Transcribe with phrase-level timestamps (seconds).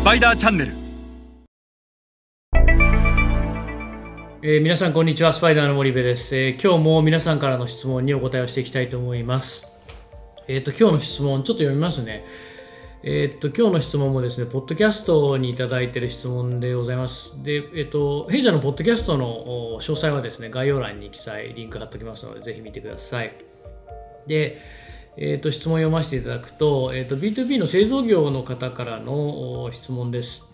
[0.00, 0.72] スパイダーチャンネル
[4.42, 5.34] えー皆さんこんにちは。
[5.34, 9.68] スパイダーの森部です、えー今日も皆さんからの質問にお答えをしていきたいと思います。
[10.48, 12.24] えっ、と今日の質問ちょっと読みますね。
[13.02, 17.34] えっ、と今日の質問もですねポッドキャストにいただいている質問でございます。
[17.42, 23.36] でえっ、と弊社のポッドキャストの詳細はですね概要欄に記載リンク貼っておきますのでぜひ見てください。
[24.26, 24.58] で、
[25.16, 30.44] えー、と質問を読ませていただくと,、えー、と B2B の製造業の方からの質問です。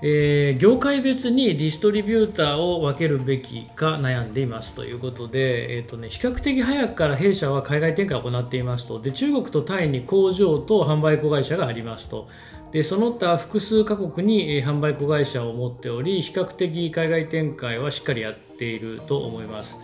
[0.00, 12.28] えー業界別にディストリビューターを分けるべきか悩んでいますということで、えーとね、比較的早くから弊社は海外展開を行っていますとで中国とタイに工場と販売子会社がありますと
[12.70, 19.76] でその他複数カ国に販売子会社を持っており比較的海外展開はしっかりやっていると思います。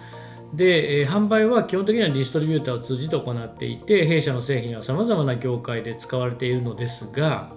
[0.57, 7.53] で、え販売は基本的にはディストリビューターを通じて行っていて弊社の製品はさまざまな業界で使われているのですが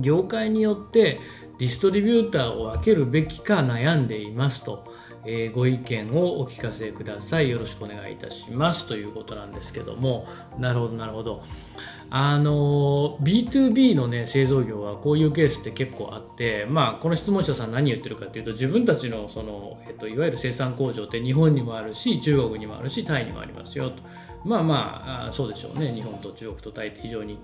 [0.00, 1.20] 業界によって
[1.58, 4.84] ディストリビューターを分けるべきか悩んでいますと、
[5.24, 7.48] えーご意見をお聞かせください。
[7.48, 8.86] よろしくお願いいたします。
[8.86, 10.26] ということなんですけども。
[10.58, 11.42] なるほどなるほど。
[12.10, 24.02] あの B2B の、ね、製造業はこういうケースって結構あって、まあ、この質問者さん何言ってるかというと自分たちのその、えっと、いわゆる生産工場って日本にもあるし中国にもあるしタイにもありますよと
[24.44, 24.74] まあま
[25.24, 27.38] ああそうでしょうね日本と中国とタイって非常に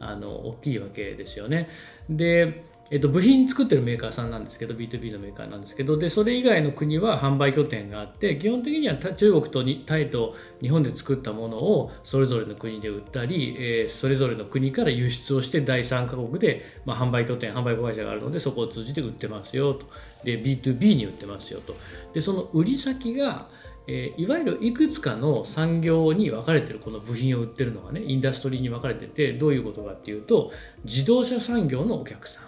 [0.00, 1.68] あの大きいわけですよね。
[2.08, 19.86] でえっと、部品作ってるメーカーさんなんですけど B2B のメーカーなんですけどでそれ以外の国は販売拠点があって基本的には中国とタイと日本で作ったものをそれぞれの国で売ったり、えーそれぞれの国から輸出をして第三カ国で、まあ、販売拠点販売子会社があるのでそこを通じて売ってますよと。
[20.24, 21.76] で B2B に売ってますよと。
[22.14, 23.48] でその売り先が
[23.86, 30.52] えいわゆるいくつかの産業に分かれてるこの部品を売ってるのがねインダストリーに分かれててどういうことかっていうと
[30.84, 32.44] 自動車産業のお客さん、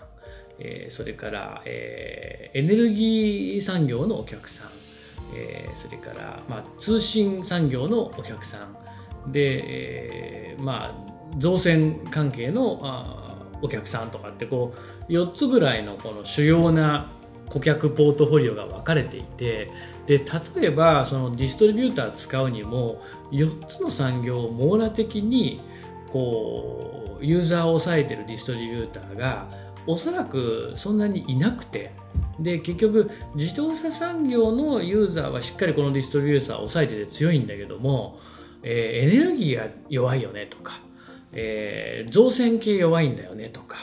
[0.65, 4.69] えそれから、えエネルギー産業のお客さん、
[5.35, 8.59] えそれから、まあ、通信産業のお客さ
[9.27, 13.23] んで、えまあ、造船関係のあ
[13.63, 14.75] お客さんとかってこ
[15.09, 17.13] う4つぐらいのこの主要な
[17.49, 19.71] 顧客ポートフォリオが分かれていて
[20.07, 25.61] で例えばそのディストリビューター使うにも4つの産業を網羅的に
[26.11, 29.49] こうユーザーを抑えてるディストリビューターが
[29.87, 31.93] おそらくそんなにいなくて。
[32.41, 38.19] で結局自動車産業のユーザーはしっかりこのディストリビューサーを抑えてて強いんだけども、
[38.63, 40.81] えーエネルギーが弱いよねとか、
[41.33, 43.77] えー造船系弱いんだよねとか、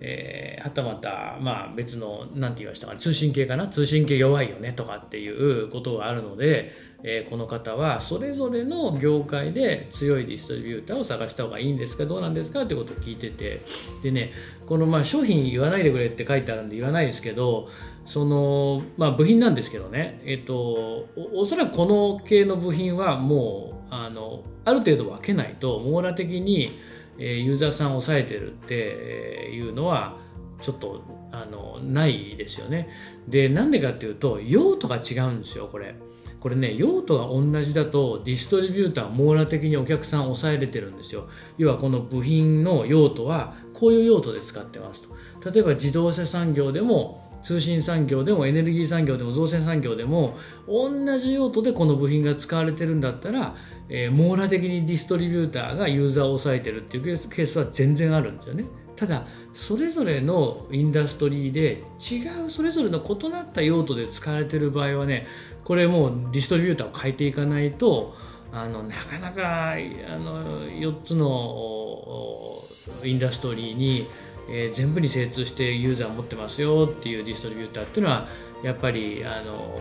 [0.00, 3.68] えーはたまた、まあ、別の何て言いましたか通信系かな？
[3.68, 6.72] 通信系弱いよねとかっていうことがあるので、
[7.02, 12.04] えーこの方はそれぞれの業界で強いディストリビューターを探した方がいいんですか？
[12.04, 12.62] どうなんですか？
[12.62, 13.62] ってことを聞いてて
[14.02, 14.32] でね
[14.66, 17.68] このまあ商品言わないでくれって書いてあるんで言わないですけど
[18.04, 26.78] その、まあ、部品なんですけどね、えっと、おおそらくこの系の部品はもうあのある程度分けないと網羅的に、
[27.20, 30.16] えユーザーさんを抑えてるっていうのは
[30.60, 32.88] ちょっとあのないですよね。
[33.28, 35.94] でなんでかっていうと用途が違うんですよこれ。
[36.40, 50.36] これね用途が同じだとディストリビューターは網羅的にお客さんを抑えれてるんですよ要はこの部品の用途はこういう用途で使ってますと例えば自動車産業でも通信産業でもエネルギー産業でも造船産業でも
[50.68, 53.56] 同じ用途でこの部品が使われてるんだったら、
[53.88, 58.64] えー網羅的にディストリビューターがユーザーを抑えてるっていうケースは全然あるんですよね。
[58.96, 59.24] ただ
[59.54, 65.26] それぞれのインダストリーで違うそれぞれの異なった用途で使われてる場合はね
[65.64, 68.14] これもうディストリビューターを変えていかないと
[68.52, 69.76] あのなかなかあ
[70.18, 72.62] の4つの
[73.04, 74.08] インダストリーに、
[74.50, 78.28] えー全部に精通してユーザー持ってますよっていうディストリビューターっていうのは
[78.62, 79.78] やっぱりあの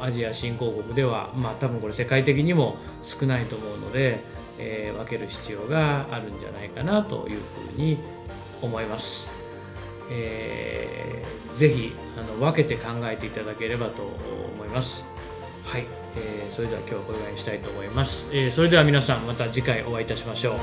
[0.00, 4.20] アジア新興国ではまあ多分これ世界的にも少ないと思うので、
[4.58, 7.40] えー分ける必要があるんじゃないかなという
[7.74, 7.98] ふうに
[8.62, 9.28] 思います。
[10.10, 15.02] えーぜひあの分けて考えていただければと思います。
[15.64, 15.86] はい、
[16.16, 18.26] えーそれでは今日はこれぐらいにしたいと思います。
[18.32, 20.56] えーそれでは皆さんまた次回お会いいたしましょ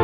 [0.00, 0.03] う。